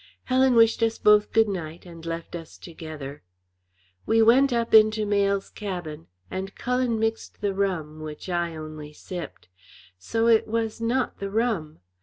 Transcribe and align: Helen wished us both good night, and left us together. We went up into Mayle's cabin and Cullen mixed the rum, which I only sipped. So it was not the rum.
Helen 0.23 0.55
wished 0.55 0.81
us 0.81 0.97
both 0.97 1.31
good 1.31 1.47
night, 1.47 1.85
and 1.85 2.03
left 2.03 2.35
us 2.35 2.57
together. 2.57 3.21
We 4.07 4.23
went 4.23 4.51
up 4.51 4.73
into 4.73 5.05
Mayle's 5.05 5.51
cabin 5.51 6.07
and 6.31 6.55
Cullen 6.55 6.97
mixed 6.99 7.39
the 7.41 7.53
rum, 7.53 7.99
which 7.99 8.27
I 8.27 8.55
only 8.55 8.93
sipped. 8.93 9.47
So 9.99 10.25
it 10.25 10.47
was 10.47 10.81
not 10.81 11.19
the 11.19 11.29
rum. 11.29 11.81